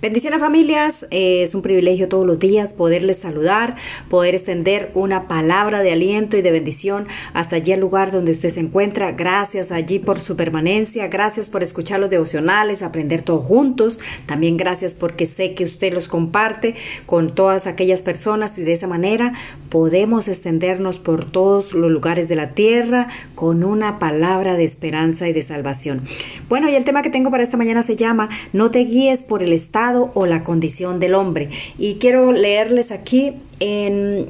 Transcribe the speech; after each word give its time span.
Bendiciones 0.00 0.40
familias, 0.40 1.06
es 1.10 1.54
un 1.54 1.60
privilegio 1.60 2.08
todos 2.08 2.26
los 2.26 2.38
días 2.38 2.72
poderles 2.72 3.18
saludar, 3.18 3.76
poder 4.08 4.34
extender 4.34 4.90
una 4.94 5.28
palabra 5.28 5.82
de 5.82 5.92
aliento 5.92 6.38
y 6.38 6.42
de 6.42 6.50
bendición 6.50 7.06
hasta 7.34 7.56
allí 7.56 7.72
al 7.72 7.80
lugar 7.80 8.10
donde 8.10 8.32
usted 8.32 8.48
se 8.48 8.60
encuentra. 8.60 9.12
Gracias 9.12 9.70
allí 9.70 9.98
por 9.98 10.18
su 10.18 10.36
permanencia, 10.36 11.08
gracias 11.08 11.50
por 11.50 11.62
escuchar 11.62 12.00
los 12.00 12.08
devocionales, 12.08 12.82
aprender 12.82 13.20
todos 13.20 13.44
juntos. 13.44 14.00
También 14.24 14.56
gracias 14.56 14.94
porque 14.94 15.26
sé 15.26 15.52
que 15.52 15.64
usted 15.64 15.92
los 15.92 16.08
comparte 16.08 16.76
con 17.04 17.34
todas 17.34 17.66
aquellas 17.66 18.00
personas 18.00 18.56
y 18.56 18.62
de 18.62 18.72
esa 18.72 18.86
manera 18.86 19.34
podemos 19.68 20.28
extendernos 20.28 20.98
por 20.98 21.26
todos 21.26 21.74
los 21.74 21.90
lugares 21.90 22.26
de 22.26 22.36
la 22.36 22.54
tierra 22.54 23.08
con 23.34 23.64
una 23.64 23.98
palabra 23.98 24.54
de 24.54 24.64
esperanza 24.64 25.28
y 25.28 25.34
de 25.34 25.42
salvación. 25.42 26.04
Bueno, 26.48 26.70
y 26.70 26.74
el 26.74 26.84
tema 26.84 27.02
que 27.02 27.10
tengo 27.10 27.30
para 27.30 27.42
esta 27.42 27.58
mañana 27.58 27.82
se 27.82 27.96
llama 27.96 28.30
No 28.54 28.70
te 28.70 28.78
guíes 28.78 29.22
por 29.24 29.42
el 29.42 29.52
estado 29.52 29.79
o 30.14 30.26
la 30.26 30.44
condición 30.44 31.00
del 31.00 31.14
hombre. 31.14 31.50
Y 31.78 31.94
quiero 31.94 32.32
leerles 32.32 32.90
aquí 32.90 33.34
en 33.60 34.28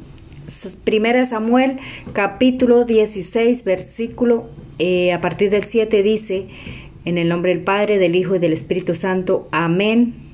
1 0.86 1.26
Samuel 1.26 1.78
capítulo 2.12 2.84
16 2.84 3.64
versículo 3.64 4.46
eh, 4.82 5.12
a 5.12 5.20
partir 5.20 5.50
del 5.50 5.64
7 5.64 6.02
dice, 6.02 6.46
en 7.04 7.18
el 7.18 7.28
nombre 7.28 7.54
del 7.54 7.62
Padre, 7.62 7.98
del 7.98 8.16
Hijo 8.16 8.36
y 8.36 8.38
del 8.38 8.54
Espíritu 8.54 8.94
Santo, 8.94 9.46
amén. 9.52 10.29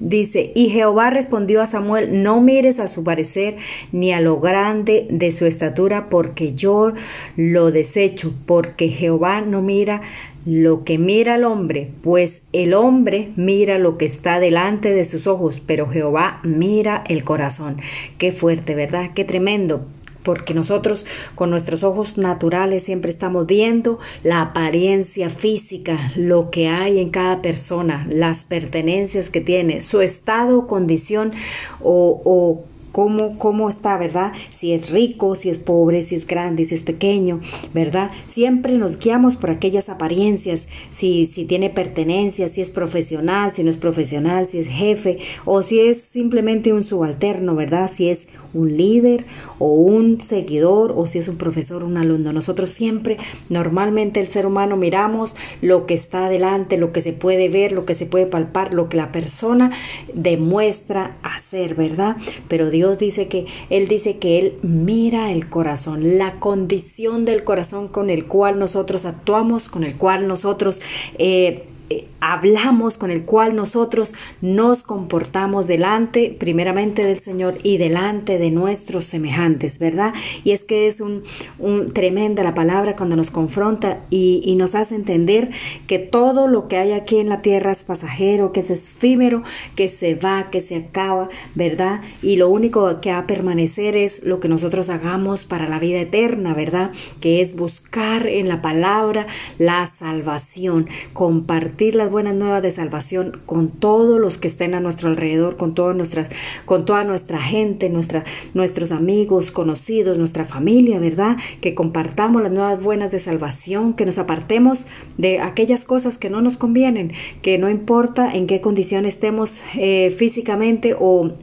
Dice, 0.00 0.52
y 0.54 0.70
Jehová 0.70 1.10
respondió 1.10 1.62
a 1.62 1.66
Samuel, 1.66 2.22
no 2.22 2.40
mires 2.40 2.80
a 2.80 2.88
su 2.88 3.04
parecer 3.04 3.56
ni 3.92 4.12
a 4.12 4.20
lo 4.20 4.40
grande 4.40 5.06
de 5.10 5.30
su 5.30 5.46
estatura, 5.46 6.08
porque 6.10 6.54
yo 6.54 6.92
lo 7.36 7.70
desecho, 7.70 8.34
porque 8.46 8.88
Jehová 8.88 9.42
no 9.42 9.62
mira 9.62 10.02
lo 10.44 10.84
que 10.84 10.98
mira 10.98 11.36
el 11.36 11.44
hombre, 11.44 11.90
pues 12.02 12.42
el 12.52 12.74
hombre 12.74 13.30
mira 13.36 13.78
lo 13.78 13.98
que 13.98 14.06
está 14.06 14.38
delante 14.40 14.92
de 14.94 15.04
sus 15.04 15.26
ojos, 15.26 15.60
pero 15.64 15.88
Jehová 15.88 16.40
mira 16.44 17.02
el 17.08 17.24
corazón. 17.24 17.78
Qué 18.18 18.32
fuerte, 18.32 18.74
¿verdad? 18.74 19.10
Qué 19.14 19.24
tremendo 19.24 19.86
porque 20.26 20.54
nosotros 20.54 21.06
con 21.36 21.50
nuestros 21.50 21.84
ojos 21.84 22.18
naturales 22.18 22.82
siempre 22.82 23.12
estamos 23.12 23.46
viendo 23.46 24.00
la 24.24 24.42
apariencia 24.42 25.30
física, 25.30 26.12
lo 26.16 26.50
que 26.50 26.66
hay 26.66 26.98
en 26.98 27.10
cada 27.10 27.42
persona, 27.42 28.04
las 28.10 28.44
pertenencias 28.44 29.30
que 29.30 29.40
tiene, 29.40 29.82
su 29.82 30.00
estado, 30.00 30.66
condición 30.66 31.32
o, 31.80 32.20
o 32.24 32.64
cómo, 32.96 33.38
cómo 33.38 33.68
está, 33.68 33.98
¿verdad? 33.98 34.32
Si 34.56 34.72
es 34.72 34.88
rico, 34.88 35.34
si 35.34 35.50
es 35.50 35.58
pobre, 35.58 36.00
si 36.00 36.14
es 36.14 36.26
grande, 36.26 36.64
si 36.64 36.76
es 36.76 36.82
pequeño, 36.82 37.42
¿verdad? 37.74 38.10
Siempre 38.28 38.72
nos 38.78 38.98
guiamos 38.98 39.36
por 39.36 39.50
aquellas 39.50 39.90
apariencias, 39.90 40.66
si, 40.92 41.26
si 41.26 41.44
tiene 41.44 41.68
pertenencia, 41.68 42.48
si 42.48 42.62
es 42.62 42.70
profesional, 42.70 43.52
si 43.52 43.64
no 43.64 43.70
es 43.70 43.76
profesional, 43.76 44.48
si 44.48 44.60
es 44.60 44.68
jefe 44.68 45.18
o 45.44 45.62
si 45.62 45.78
es 45.78 46.00
simplemente 46.00 46.72
un 46.72 46.84
subalterno, 46.84 47.54
¿verdad? 47.54 47.90
Si 47.92 48.08
es 48.08 48.28
un 48.56 48.76
líder 48.76 49.26
o 49.58 49.72
un 49.74 50.22
seguidor 50.22 50.94
o 50.96 51.06
si 51.06 51.18
es 51.18 51.28
un 51.28 51.36
profesor 51.36 51.84
un 51.84 51.96
alumno. 51.96 52.32
Nosotros 52.32 52.70
siempre, 52.70 53.18
normalmente 53.48 54.20
el 54.20 54.28
ser 54.28 54.46
humano 54.46 54.76
miramos 54.76 55.36
lo 55.60 55.86
que 55.86 55.94
está 55.94 56.26
adelante, 56.26 56.78
lo 56.78 56.92
que 56.92 57.00
se 57.00 57.12
puede 57.12 57.48
ver, 57.48 57.72
lo 57.72 57.84
que 57.84 57.94
se 57.94 58.06
puede 58.06 58.26
palpar, 58.26 58.72
lo 58.72 58.88
que 58.88 58.96
la 58.96 59.12
persona 59.12 59.72
demuestra 60.14 61.16
hacer, 61.22 61.74
¿verdad? 61.74 62.16
Pero 62.48 62.70
Dios 62.70 62.85
dice 62.94 63.26
que 63.26 63.46
Él 63.70 63.88
dice 63.88 64.18
que 64.18 64.38
Él 64.38 64.54
mira 64.62 65.32
el 65.32 65.48
corazón, 65.48 66.18
la 66.18 66.38
condición 66.38 67.24
del 67.24 67.42
corazón 67.42 67.88
con 67.88 68.10
el 68.10 68.26
cual 68.26 68.58
nosotros 68.58 69.04
actuamos, 69.04 69.68
con 69.68 69.82
el 69.82 69.96
cual 69.96 70.28
nosotros 70.28 70.80
eh, 71.18 71.64
eh, 71.90 72.06
hablamos, 72.32 72.98
con 72.98 73.10
el 73.10 73.22
cual 73.22 73.54
nosotros 73.54 74.12
nos 74.40 74.82
comportamos 74.82 75.68
delante, 75.68 76.34
primeramente 76.36 77.04
del 77.04 77.20
Señor 77.20 77.54
y 77.62 77.78
delante 77.78 78.38
de 78.38 78.50
nuestros 78.50 79.04
semejantes, 79.04 79.78
¿verdad? 79.78 80.12
Y 80.42 80.50
es 80.50 80.64
que 80.64 80.88
es 80.88 81.00
un, 81.00 81.22
un 81.60 81.92
tremenda 81.92 82.42
la 82.42 82.54
palabra 82.54 82.96
cuando 82.96 83.14
nos 83.14 83.30
confronta 83.30 84.04
y, 84.10 84.42
y, 84.44 84.56
nos 84.56 84.74
hace 84.74 84.96
entender 84.96 85.50
que 85.86 86.00
todo 86.00 86.48
lo 86.48 86.66
que 86.66 86.78
hay 86.78 86.92
aquí 86.92 87.18
en 87.18 87.28
la 87.28 87.42
tierra 87.42 87.70
es 87.70 87.84
pasajero, 87.84 88.52
que 88.52 88.60
es 88.60 88.70
efímero, 88.70 89.44
que 89.76 89.88
se 89.88 90.16
va, 90.16 90.50
que 90.50 90.60
se 90.60 90.76
acaba, 90.76 91.28
¿verdad? 91.54 92.00
Y 92.22 92.36
lo 92.36 92.48
único 92.48 93.00
que 93.00 93.12
va 93.12 93.18
a 93.18 93.26
permanecer 93.26 93.96
es 93.96 94.24
lo 94.24 94.40
que 94.40 94.48
nosotros 94.48 94.90
hagamos 94.90 95.44
para 95.44 95.68
la 95.68 95.78
vida 95.78 96.00
eterna, 96.00 96.54
¿verdad? 96.54 96.90
Que 97.20 97.40
es 97.40 97.54
buscar 97.54 98.26
en 98.26 98.48
la 98.48 98.62
palabra 98.62 99.28
la 99.58 99.86
salvación, 99.86 100.88
compartir 101.12 101.94
las 101.94 102.10
buenas 102.16 102.34
nuevas 102.34 102.62
de 102.62 102.70
salvación 102.70 103.42
con 103.44 103.68
todos 103.68 104.18
los 104.18 104.38
que 104.38 104.48
estén 104.48 104.74
a 104.74 104.80
nuestro 104.80 105.10
alrededor, 105.10 105.58
con, 105.58 105.74
todas 105.74 105.94
nuestras, 105.94 106.30
con 106.64 106.86
toda 106.86 107.04
nuestra 107.04 107.42
gente, 107.42 107.90
nuestra, 107.90 108.24
nuestros 108.54 108.90
amigos, 108.90 109.50
conocidos, 109.50 110.16
nuestra 110.16 110.46
familia, 110.46 110.98
¿verdad? 110.98 111.36
Que 111.60 111.74
compartamos 111.74 112.42
las 112.42 112.52
nuevas 112.52 112.82
buenas 112.82 113.10
de 113.10 113.20
salvación, 113.20 113.92
que 113.92 114.06
nos 114.06 114.16
apartemos 114.16 114.78
de 115.18 115.40
aquellas 115.40 115.84
cosas 115.84 116.16
que 116.16 116.30
no 116.30 116.40
nos 116.40 116.56
convienen, 116.56 117.12
que 117.42 117.58
no 117.58 117.68
importa 117.68 118.32
en 118.32 118.46
qué 118.46 118.62
condición 118.62 119.04
estemos 119.04 119.60
eh, 119.74 120.10
físicamente 120.16 120.96
o 120.98 121.34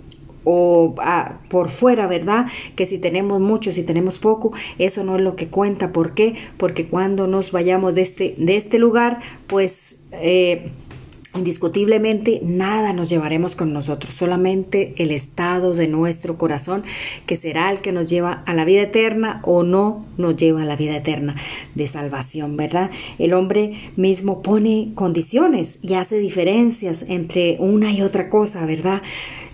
o 0.46 0.96
ah, 1.00 1.40
por 1.50 1.70
fuera, 1.70 2.08
¿verdad? 2.08 2.48
Que 2.76 2.86
si 2.86 2.98
tenemos 2.98 3.40
mucho, 3.40 3.72
si 3.72 3.84
tenemos 3.84 4.18
poco, 4.18 4.52
eso 4.78 5.04
no 5.04 5.16
es 5.16 5.22
lo 5.22 5.36
que 5.36 5.48
cuenta. 5.48 5.92
¿Por 5.92 6.14
qué? 6.14 6.36
Porque 6.58 6.88
cuando 6.88 7.28
nos 7.28 7.52
vayamos 7.52 7.96
de 7.96 8.02
este, 8.02 8.36
de 8.38 8.58
este 8.58 8.78
lugar, 8.78 9.22
pues 9.48 9.96
eh, 10.13 10.72
Indiscutiblemente 11.36 12.42
nada 12.44 12.94
nos 12.94 13.10
llevaremos 13.10 13.56
con 13.56 13.74
nosotros, 13.74 14.14
solamente 14.14 14.94
el 14.98 15.12
estado 15.12 15.74
de 15.74 15.88
nuestro 15.88 16.38
corazón 16.38 16.84
que 17.26 17.36
será 17.36 17.72
el 17.72 17.80
que 17.80 17.92
nos 17.92 18.08
lleva 18.08 18.44
a 18.46 18.54
la 18.54 18.66
vida 18.66 18.84
eterna 18.84 19.42
o 19.44 19.64
no 19.64 20.06
nos 20.20 20.38
lleva 20.38 20.62
a 20.62 20.66
la 20.66 20.76
vida 20.76 20.96
eterna 20.96 21.36
de 21.74 21.88
salvación, 21.88 22.56
¿verdad? 22.56 22.92
El 23.18 23.34
hombre 23.34 23.74
mismo 23.96 24.44
pone 24.44 24.92
condiciones 24.94 25.80
y 25.82 25.96
hace 25.96 26.20
diferencias 26.20 27.04
entre 27.08 27.58
una 27.60 27.92
y 27.92 28.04
otra 28.04 28.30
cosa, 28.30 28.68
¿verdad? 28.68 29.02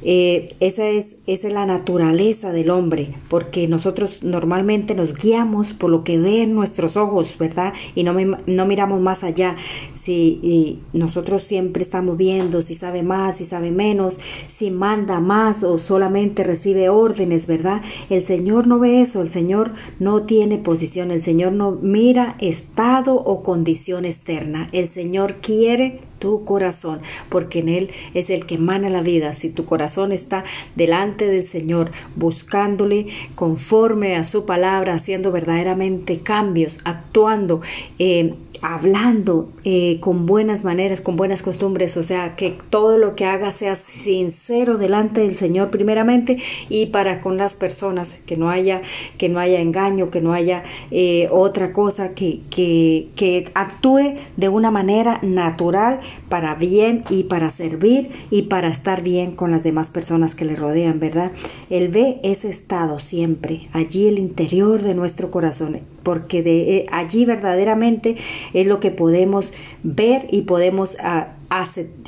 Eh, 0.01 0.55
esa, 0.61 0.87
es, 0.87 1.17
esa 1.27 1.47
es 1.47 1.53
la 1.53 1.65
naturaleza 1.65 2.53
del 2.53 2.69
hombre, 2.69 3.15
porque 3.29 3.67
nosotros 3.67 4.23
normalmente 4.23 4.95
nos 4.95 5.13
guiamos 5.13 5.73
por 5.73 5.89
lo 5.89 6.05
que 6.05 6.17
ven 6.17 6.55
nuestros 6.55 6.95
ojos, 6.95 7.37
¿verdad? 7.37 7.73
Y 7.95 8.03
no, 8.03 8.13
no 8.45 8.65
miramos 8.65 9.01
más 9.01 9.23
allá. 9.23 9.57
Si 9.95 10.79
nosotros 10.93 11.43
siempre 11.43 11.68
estamos 11.77 12.17
viendo 12.17 12.61
si 12.61 12.75
sabe 12.75 13.03
más, 13.03 13.37
si 13.37 13.45
sabe 13.45 13.71
menos, 13.71 14.19
si 14.47 14.71
manda 14.71 15.19
más 15.19 15.63
o 15.63 15.77
solamente 15.77 16.43
recibe 16.43 16.89
órdenes, 16.89 17.47
¿verdad? 17.47 17.81
El 18.09 18.23
Señor 18.23 18.67
no 18.67 18.79
ve 18.79 19.01
eso, 19.01 19.21
el 19.21 19.29
Señor 19.29 19.73
no 19.99 20.23
tiene 20.23 20.57
posición, 20.57 21.11
el 21.11 21.21
Señor 21.21 21.53
no 21.53 21.71
mira 21.71 22.35
estado 22.39 23.15
o 23.15 23.43
condición 23.43 24.05
externa. 24.05 24.69
El 24.71 24.87
Señor 24.87 25.35
quiere 25.41 26.01
tu 26.19 26.43
corazón, 26.43 26.99
porque 27.29 27.59
en 27.59 27.69
Él 27.69 27.91
es 28.13 28.29
el 28.29 28.45
que 28.45 28.55
emana 28.55 28.89
la 28.89 29.01
vida. 29.01 29.33
Si 29.33 29.49
tu 29.49 29.65
corazón 29.65 30.11
está 30.11 30.43
delante 30.75 31.25
del 31.25 31.47
Señor, 31.47 31.91
buscándole 32.15 33.07
conforme 33.35 34.15
a 34.15 34.25
su 34.25 34.45
palabra, 34.45 34.93
haciendo 34.93 35.31
verdaderamente 35.31 36.19
cambios, 36.19 36.79
actuando, 36.83 37.61
eh, 37.97 38.35
hablando 38.61 39.49
eh, 39.63 39.99
con 39.99 40.25
buenas 40.25 40.63
maneras, 40.63 41.01
con 41.01 41.15
buenas 41.15 41.41
costumbres, 41.41 41.97
o 41.97 42.03
sea, 42.03 42.35
que 42.35 42.57
todo 42.69 42.97
lo 42.97 43.15
que 43.15 43.25
haga 43.25 43.51
sea 43.51 43.75
sincero 43.75 44.77
delante 44.77 45.21
del 45.21 45.35
Señor 45.35 45.69
primeramente 45.69 46.39
y 46.69 46.87
para 46.87 47.21
con 47.21 47.37
las 47.37 47.53
personas, 47.53 48.19
que 48.25 48.37
no 48.37 48.49
haya, 48.49 48.81
que 49.17 49.29
no 49.29 49.39
haya 49.39 49.59
engaño, 49.59 50.09
que 50.09 50.21
no 50.21 50.33
haya 50.33 50.63
eh, 50.91 51.27
otra 51.31 51.73
cosa, 51.73 52.13
que, 52.13 52.41
que, 52.49 53.51
actúe 53.53 54.15
de 54.37 54.49
una 54.49 54.71
manera 54.71 55.19
natural 55.21 55.99
para 56.29 56.55
bien 56.55 57.03
y 57.09 57.23
para 57.23 57.51
servir 57.51 58.09
y 58.29 58.43
para 58.43 58.67
estar 58.69 59.01
bien 59.01 59.35
con 59.35 59.51
las 59.51 59.63
demás 59.63 59.89
personas 59.89 60.35
que 60.35 60.45
le 60.45 60.55
rodean, 60.55 60.99
¿verdad? 60.99 61.31
Él 61.69 61.89
ve 61.89 62.19
ese 62.23 62.49
estado 62.49 62.99
siempre, 62.99 63.69
allí 63.73 64.07
el 64.07 64.19
interior 64.19 64.81
de 64.81 64.95
nuestro 64.95 65.31
corazón, 65.31 65.79
porque 66.09 66.39
eh, 66.39 66.87
allí 66.91 67.23
verdaderamente 67.23 68.17
es 68.55 68.65
lo 68.65 68.79
que 68.79 68.89
podemos 68.89 69.53
ver 69.83 70.25
y 70.31 70.41
podemos 70.41 70.97
ah, 71.03 71.35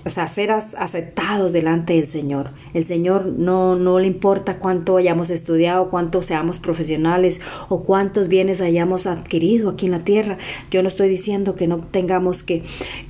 sea, 0.07 0.27
ser 0.27 0.49
aceptados 0.49 1.53
delante 1.53 1.93
del 1.93 2.07
Señor. 2.07 2.49
El 2.73 2.85
Señor 2.85 3.27
no, 3.27 3.75
no 3.75 3.99
le 3.99 4.07
importa 4.07 4.57
cuánto 4.57 4.97
hayamos 4.97 5.29
estudiado, 5.29 5.91
cuánto 5.91 6.23
seamos 6.23 6.57
profesionales 6.57 7.41
o 7.69 7.83
cuántos 7.83 8.27
bienes 8.27 8.59
hayamos 8.59 9.05
adquirido 9.05 9.69
aquí 9.69 9.85
en 9.85 9.91
la 9.91 10.03
tierra. 10.03 10.39
Yo 10.71 10.81
no 10.81 10.87
estoy 10.87 11.07
diciendo 11.07 11.55
que 11.55 11.67
no 11.67 11.77
tengamos 11.77 12.41
que, 12.41 12.63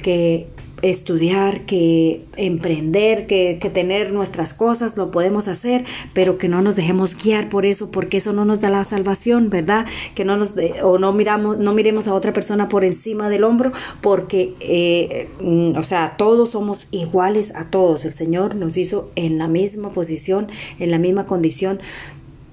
que 0.04 0.50
estudiar, 0.82 1.62
que 1.62 2.26
emprender, 2.38 3.28
que, 3.28 3.60
que, 3.62 3.70
tener 3.70 4.12
nuestras 4.12 4.54
cosas, 4.54 4.98
lo 4.98 5.12
podemos 5.12 5.48
hacer, 5.48 5.86
pero 6.14 6.38
que 6.38 6.48
no 6.48 6.62
nos 6.62 6.76
dejemos 6.76 7.16
guiar 7.22 7.50
por 7.50 7.66
eso, 7.66 7.92
porque 7.92 8.18
eso 8.18 8.34
no 8.34 8.46
nos 8.46 8.62
da 8.62 8.70
la 8.70 8.84
salvación, 8.86 9.50
¿verdad? 9.50 9.86
Que 10.16 10.26
no 10.26 10.38
nos 10.38 10.54
o 10.84 10.98
no 10.98 11.14
miramos, 11.14 11.58
no 11.58 11.74
miremos 11.74 12.08
a 12.08 12.14
otra 12.14 12.34
persona 12.34 12.70
por 12.70 12.84
encima 12.84 13.30
del 13.30 13.44
hombro, 13.44 13.72
porque, 14.02 14.54
eh, 14.60 15.28
mm, 15.42 15.78
o 15.78 15.84
sea, 15.84 16.16
todos 16.18 16.52
somos 16.52 16.88
iguales 16.92 17.56
a 17.56 17.66
todos. 17.70 18.06
El 18.06 18.16
Señor 18.16 18.56
nos 18.56 18.78
hizo 18.78 19.12
en 19.16 19.38
la 19.38 19.48
misma 19.48 19.90
posición, 19.90 20.48
en 20.80 20.92
la 20.92 21.00
misma 21.00 21.26
condición 21.26 21.80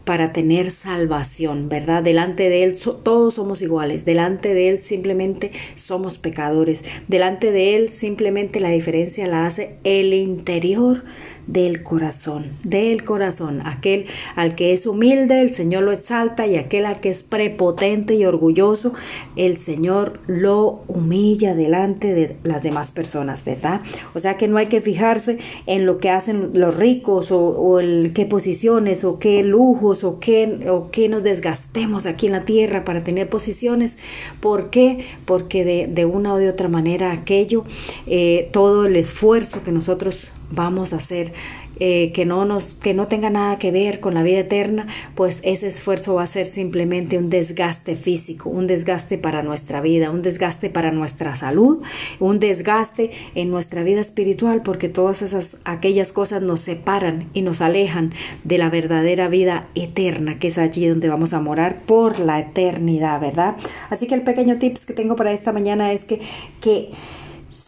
para 0.08 0.32
tener 0.32 0.70
salvación, 0.70 1.68
¿verdad? 1.68 2.02
Delante 2.02 2.48
de 2.48 2.64
Él 2.64 2.78
todos 2.78 3.34
somos 3.34 3.60
iguales, 3.60 4.06
delante 4.06 4.54
de 4.54 4.70
Él 4.70 4.78
simplemente 4.78 5.52
somos 5.74 6.16
pecadores, 6.16 6.82
delante 7.08 7.52
de 7.52 7.76
Él 7.76 7.90
simplemente 7.90 8.58
la 8.58 8.70
diferencia 8.70 9.26
la 9.26 9.44
hace 9.44 9.76
el 9.84 10.14
interior 10.14 11.04
del 11.48 11.82
corazón, 11.82 12.52
del 12.62 13.04
corazón. 13.04 13.62
Aquel 13.66 14.06
al 14.36 14.54
que 14.54 14.72
es 14.72 14.86
humilde, 14.86 15.40
el 15.40 15.54
Señor 15.54 15.82
lo 15.82 15.92
exalta 15.92 16.46
y 16.46 16.56
aquel 16.56 16.86
al 16.86 17.00
que 17.00 17.08
es 17.08 17.22
prepotente 17.22 18.14
y 18.14 18.24
orgulloso, 18.24 18.92
el 19.34 19.56
Señor 19.56 20.20
lo 20.26 20.82
humilla 20.86 21.54
delante 21.54 22.14
de 22.14 22.36
las 22.44 22.62
demás 22.62 22.90
personas, 22.90 23.44
¿verdad? 23.44 23.80
O 24.14 24.20
sea 24.20 24.36
que 24.36 24.46
no 24.46 24.58
hay 24.58 24.66
que 24.66 24.80
fijarse 24.80 25.38
en 25.66 25.86
lo 25.86 25.98
que 25.98 26.10
hacen 26.10 26.50
los 26.52 26.76
ricos 26.76 27.32
o, 27.32 27.80
en 27.80 28.12
qué 28.12 28.26
posiciones 28.26 29.04
o 29.04 29.18
qué 29.18 29.42
lujos 29.42 30.04
o 30.04 30.20
qué, 30.20 30.68
o 30.70 30.90
qué 30.90 31.08
nos 31.08 31.22
desgastemos 31.22 32.04
aquí 32.06 32.26
en 32.26 32.32
la 32.32 32.44
tierra 32.44 32.84
para 32.84 33.02
tener 33.02 33.28
posiciones. 33.28 33.98
¿Por 34.40 34.68
qué? 34.68 35.04
Porque 35.24 35.64
de, 35.64 36.04
una 36.04 36.34
o 36.34 36.36
de 36.36 36.50
otra 36.50 36.68
manera 36.68 37.12
aquello, 37.12 37.64
eh, 38.06 38.50
todo 38.52 38.84
el 38.84 38.96
esfuerzo 38.96 39.62
que 39.62 39.72
nosotros 39.72 40.30
vamos 40.50 40.92
a 40.92 40.96
hacer 40.96 41.32
eh, 41.80 42.10
que 42.12 42.24
no 42.24 42.44
nos 42.44 42.74
que 42.74 42.92
no 42.92 43.06
tenga 43.06 43.30
nada 43.30 43.58
que 43.58 43.70
ver 43.70 44.00
con 44.00 44.14
la 44.14 44.22
vida 44.22 44.40
eterna 44.40 44.88
pues 45.14 45.38
ese 45.42 45.68
esfuerzo 45.68 46.14
va 46.14 46.24
a 46.24 46.26
ser 46.26 46.46
simplemente 46.46 47.18
un 47.18 47.30
desgaste 47.30 47.94
físico 47.94 48.48
un 48.48 48.66
desgaste 48.66 49.16
para 49.16 49.42
nuestra 49.42 49.80
vida 49.80 50.10
un 50.10 50.22
desgaste 50.22 50.70
para 50.70 50.90
nuestra 50.90 51.36
salud 51.36 51.82
un 52.18 52.40
desgaste 52.40 53.12
en 53.36 53.50
nuestra 53.50 53.84
vida 53.84 54.00
espiritual 54.00 54.62
porque 54.62 54.88
todas 54.88 55.22
esas 55.22 55.58
aquellas 55.64 56.12
cosas 56.12 56.42
nos 56.42 56.60
separan 56.60 57.28
y 57.32 57.42
nos 57.42 57.60
alejan 57.60 58.12
de 58.42 58.58
la 58.58 58.70
verdadera 58.70 59.28
vida 59.28 59.68
eterna 59.76 60.40
que 60.40 60.48
es 60.48 60.58
allí 60.58 60.86
donde 60.86 61.08
vamos 61.08 61.32
a 61.32 61.40
morar 61.40 61.82
por 61.86 62.18
la 62.18 62.40
eternidad 62.40 63.20
verdad 63.20 63.56
así 63.90 64.08
que 64.08 64.14
el 64.16 64.22
pequeño 64.22 64.58
tips 64.58 64.84
que 64.84 64.94
tengo 64.94 65.14
para 65.14 65.32
esta 65.32 65.52
mañana 65.52 65.92
es 65.92 66.04
que 66.04 66.20
que 66.60 66.90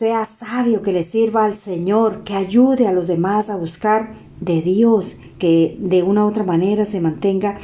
sea 0.01 0.25
sabio, 0.25 0.81
que 0.81 0.95
le 0.95 1.03
sirva 1.03 1.45
al 1.45 1.57
Señor, 1.57 2.25
que 2.25 2.33
ayude 2.33 2.87
a 2.87 2.93
los 2.93 3.07
demás 3.07 3.51
a 3.51 3.57
buscar 3.57 4.15
de 4.41 4.63
Dios, 4.63 5.15
que 5.39 5.77
de 5.79 6.03
una 6.03 6.25
u 6.25 6.29
otra 6.29 6.43
manera 6.43 6.87
se 6.87 7.03
mantenga, 7.03 7.59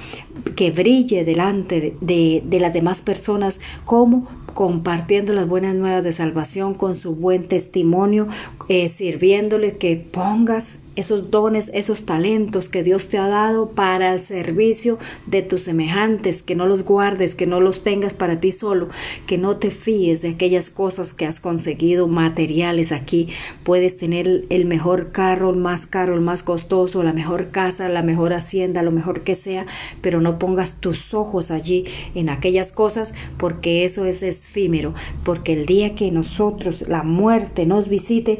que 0.54 0.70
brille 0.70 1.24
delante 1.24 1.96
de, 1.98 2.42
de, 2.44 2.60
las 2.60 2.74
demás 2.74 3.00
personas, 3.00 3.58
como 3.86 4.28
compartiendo 4.52 5.32
las 5.32 5.48
buenas 5.48 5.76
nuevas 5.76 6.04
de 6.04 6.12
salvación 6.12 6.74
con 6.74 6.94
su 6.94 7.14
buen 7.14 7.48
testimonio, 7.48 8.28
eh, 8.68 8.90
sirviéndole, 8.90 9.78
que 9.78 9.96
pongas 9.96 10.80
esos 10.96 11.30
dones, 11.30 11.70
esos 11.74 12.04
talentos 12.04 12.68
que 12.68 12.82
Dios 12.82 13.08
te 13.08 13.18
ha 13.18 13.28
dado 13.28 13.70
para 13.70 14.14
el 14.14 14.20
servicio 14.20 14.98
de 15.26 15.42
tus 15.42 15.62
semejantes, 15.62 16.42
que 16.42 16.56
no 16.56 16.66
los 16.66 16.84
guardes, 16.84 17.34
que 17.34 17.46
no 17.46 17.60
los 17.60 17.82
tengas 17.82 18.14
para 18.14 18.40
ti 18.40 18.50
solo, 18.50 18.88
que 19.26 19.38
no 19.38 19.58
te 19.58 19.70
fíes 19.70 20.22
de 20.22 20.30
aquellas 20.30 20.70
cosas 20.70 21.12
que 21.12 21.26
has 21.26 21.38
conseguido 21.38 22.08
materiales 22.08 22.92
aquí. 22.92 23.28
Puedes 23.62 23.96
tener 23.96 24.46
el 24.48 24.64
mejor 24.64 25.12
carro, 25.12 25.50
el 25.50 25.56
más 25.56 25.86
caro, 25.86 26.14
el 26.14 26.22
más 26.22 26.42
costoso, 26.42 27.02
la 27.02 27.12
mejor 27.12 27.50
casa, 27.50 27.88
la 27.88 28.02
mejor 28.02 28.32
hacienda, 28.32 28.82
lo 28.82 28.90
mejor 28.90 29.22
que 29.22 29.34
sea, 29.34 29.66
pero 30.00 30.20
no 30.20 30.38
pongas 30.38 30.80
tus 30.80 31.12
ojos 31.14 31.50
allí 31.50 31.84
en 32.14 32.30
aquellas 32.30 32.72
cosas 32.72 33.14
porque 33.36 33.84
eso 33.84 34.06
es 34.06 34.22
efímero, 34.22 34.94
porque 35.24 35.52
el 35.52 35.66
día 35.66 35.94
que 35.94 36.10
nosotros 36.10 36.88
la 36.88 37.02
muerte 37.02 37.66
nos 37.66 37.88
visite, 37.88 38.38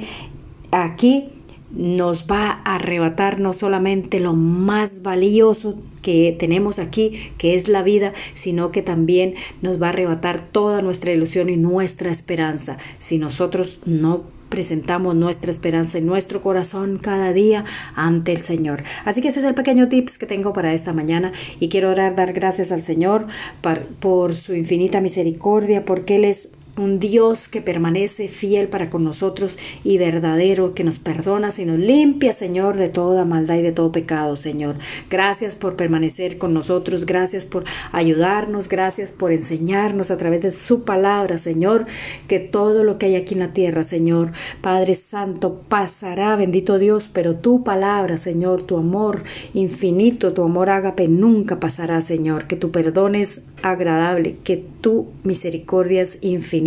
aquí 0.70 1.35
nos 1.70 2.26
va 2.26 2.60
a 2.64 2.76
arrebatar 2.76 3.40
no 3.40 3.52
solamente 3.52 4.20
lo 4.20 4.34
más 4.34 5.02
valioso 5.02 5.76
que 6.02 6.36
tenemos 6.38 6.78
aquí, 6.78 7.32
que 7.38 7.54
es 7.56 7.68
la 7.68 7.82
vida, 7.82 8.12
sino 8.34 8.70
que 8.70 8.82
también 8.82 9.34
nos 9.62 9.80
va 9.80 9.86
a 9.86 9.90
arrebatar 9.90 10.40
toda 10.52 10.82
nuestra 10.82 11.12
ilusión 11.12 11.48
y 11.48 11.56
nuestra 11.56 12.10
esperanza. 12.10 12.78
Si 13.00 13.18
nosotros 13.18 13.80
no 13.84 14.36
presentamos 14.48 15.14
nuestra 15.16 15.50
esperanza 15.50 15.98
en 15.98 16.06
nuestro 16.06 16.40
corazón 16.40 16.98
cada 17.02 17.32
día 17.32 17.64
ante 17.94 18.32
el 18.32 18.42
Señor. 18.42 18.84
Así 19.04 19.20
que 19.20 19.28
ese 19.28 19.40
es 19.40 19.46
el 19.46 19.54
pequeño 19.54 19.88
tips 19.88 20.19
que 20.19 20.26
tengo 20.26 20.52
para 20.52 20.72
esta 20.72 20.92
mañana 20.92 21.32
y 21.58 21.69
quiero 21.69 21.90
orar, 21.90 22.14
dar 22.14 22.32
gracias 22.32 22.70
al 22.70 22.84
Señor 22.84 23.26
por, 23.60 23.86
por 23.86 24.34
su 24.34 24.54
infinita 24.54 25.00
misericordia, 25.00 25.84
porque 25.84 26.16
Él 26.16 26.24
es 26.24 26.48
un 26.78 26.99
Dios 26.99 27.49
que 27.49 27.62
permanece 27.62 28.28
fiel 28.28 28.69
para 28.69 28.90
con 28.90 29.02
nosotros 29.02 29.58
y 29.82 29.96
verdadero, 29.96 30.75
que 30.75 30.84
nos 30.84 30.99
perdona 30.99 31.50
y 31.56 31.64
nos 31.64 31.78
limpia, 31.78 32.32
Señor, 32.32 32.76
de 32.76 32.88
toda 32.88 33.25
maldad 33.25 33.56
y 33.56 33.62
de 33.62 33.73
todo 33.73 33.93
pecado, 33.93 34.37
Señor. 34.37 34.76
Gracias 35.08 35.56
por 35.56 35.76
permanecer 35.76 36.38
con 36.38 36.52
nosotros, 36.52 37.06
gracias 37.06 37.46
por 37.46 37.64
ayudarnos, 37.93 38.69
gracias 38.69 39.12
por 39.12 39.32
enseñarnos 39.32 40.11
a 40.11 40.19
través 40.19 40.43
de 40.43 40.52
su 40.52 40.82
palabra, 40.82 41.38
Señor, 41.38 41.87
que 42.28 42.40
todo 42.40 42.84
lo 42.84 42.99
que 42.99 43.06
hay 43.06 43.17
aquí 43.17 43.34
en 43.34 43.40
la 43.40 43.52
tierra, 43.52 43.84
Señor, 43.84 44.32
Padre 44.61 44.94
Santo, 44.94 45.62
pasará, 45.69 46.37
bendito 46.37 46.79
Dios, 46.79 47.08
pero 47.12 47.37
tu 47.37 47.64
palabra, 47.64 48.19
Señor, 48.19 48.62
tu 48.62 48.76
amor 48.76 49.25
infinito, 49.55 50.32
tu 50.32 50.43
amor 50.43 50.69
ágape 50.69 51.08
nunca 51.08 51.58
pasará, 51.61 52.00
Señor, 52.00 52.46
que 52.46 52.56
tu 52.56 52.70
perdón 52.70 53.14
es 53.14 53.43
agradable, 53.62 54.37
que 54.44 54.62
tu 54.81 55.08
misericordia 55.25 56.02
es 56.02 56.19
infinita 56.22 56.65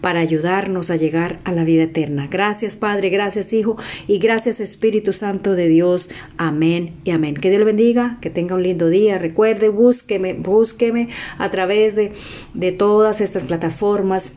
para 0.00 0.20
ayudarnos 0.20 0.90
a 0.90 0.96
llegar 0.96 1.40
a 1.44 1.52
la 1.52 1.64
vida 1.64 1.84
eterna. 1.84 2.28
Gracias 2.30 2.76
Padre, 2.76 3.10
gracias 3.10 3.52
Hijo 3.52 3.76
y 4.06 4.18
gracias 4.18 4.60
Espíritu 4.60 5.12
Santo 5.12 5.54
de 5.54 5.68
Dios. 5.68 6.10
Amén 6.36 6.94
y 7.04 7.10
amén. 7.10 7.34
Que 7.34 7.50
Dios 7.50 7.60
lo 7.60 7.66
bendiga, 7.66 8.18
que 8.20 8.30
tenga 8.30 8.54
un 8.54 8.62
lindo 8.62 8.88
día. 8.88 9.18
Recuerde, 9.18 9.68
búsqueme, 9.68 10.34
búsqueme 10.34 11.08
a 11.38 11.50
través 11.50 11.94
de, 11.94 12.12
de 12.54 12.72
todas 12.72 13.20
estas 13.20 13.44
plataformas. 13.44 14.34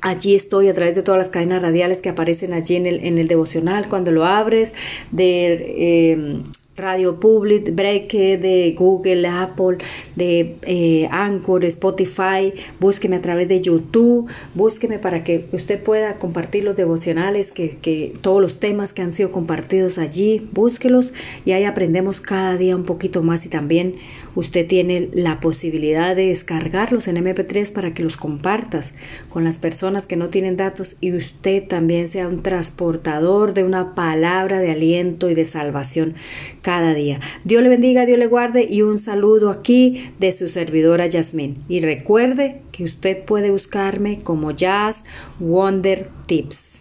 Allí 0.00 0.34
estoy 0.34 0.68
a 0.68 0.74
través 0.74 0.94
de 0.94 1.02
todas 1.02 1.18
las 1.18 1.30
cadenas 1.30 1.62
radiales 1.62 2.02
que 2.02 2.10
aparecen 2.10 2.52
allí 2.52 2.76
en 2.76 2.84
el, 2.84 3.04
en 3.04 3.16
el 3.16 3.26
devocional. 3.26 3.88
Cuando 3.88 4.12
lo 4.12 4.26
abres, 4.26 4.74
de 5.12 5.54
eh, 5.78 6.42
Radio 6.76 7.20
Public, 7.20 7.74
Break 7.74 8.12
de 8.12 8.74
Google, 8.76 9.26
Apple, 9.28 9.78
de 10.16 10.56
eh, 10.62 11.08
Anchor, 11.10 11.64
Spotify, 11.64 12.52
búsqueme 12.80 13.16
a 13.16 13.22
través 13.22 13.48
de 13.48 13.60
YouTube, 13.60 14.28
búsqueme 14.54 14.98
para 14.98 15.22
que 15.22 15.46
usted 15.52 15.82
pueda 15.82 16.18
compartir 16.18 16.64
los 16.64 16.74
devocionales, 16.74 17.52
que, 17.52 17.76
que 17.76 18.14
todos 18.20 18.42
los 18.42 18.58
temas 18.58 18.92
que 18.92 19.02
han 19.02 19.14
sido 19.14 19.30
compartidos 19.30 19.98
allí, 19.98 20.48
búsquelos 20.52 21.12
y 21.44 21.52
ahí 21.52 21.64
aprendemos 21.64 22.20
cada 22.20 22.56
día 22.56 22.74
un 22.74 22.84
poquito 22.84 23.22
más 23.22 23.46
y 23.46 23.48
también 23.48 23.94
Usted 24.34 24.66
tiene 24.66 25.08
la 25.12 25.40
posibilidad 25.40 26.16
de 26.16 26.28
descargarlos 26.28 27.08
en 27.08 27.16
MP3 27.16 27.72
para 27.72 27.94
que 27.94 28.02
los 28.02 28.16
compartas 28.16 28.94
con 29.28 29.44
las 29.44 29.58
personas 29.58 30.06
que 30.06 30.16
no 30.16 30.28
tienen 30.28 30.56
datos 30.56 30.96
y 31.00 31.12
usted 31.12 31.66
también 31.66 32.08
sea 32.08 32.28
un 32.28 32.42
transportador 32.42 33.54
de 33.54 33.64
una 33.64 33.94
palabra 33.94 34.58
de 34.58 34.72
aliento 34.72 35.30
y 35.30 35.34
de 35.34 35.44
salvación 35.44 36.14
cada 36.62 36.94
día. 36.94 37.20
Dios 37.44 37.62
le 37.62 37.68
bendiga, 37.68 38.06
Dios 38.06 38.18
le 38.18 38.26
guarde 38.26 38.66
y 38.68 38.82
un 38.82 38.98
saludo 38.98 39.50
aquí 39.50 40.10
de 40.18 40.32
su 40.32 40.48
servidora 40.48 41.06
Yasmín. 41.06 41.62
Y 41.68 41.80
recuerde 41.80 42.62
que 42.72 42.84
usted 42.84 43.24
puede 43.24 43.50
buscarme 43.50 44.20
como 44.20 44.50
Jazz 44.50 45.04
Wonder 45.38 46.08
Tips. 46.26 46.73